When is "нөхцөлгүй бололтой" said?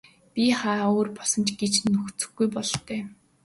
1.91-3.01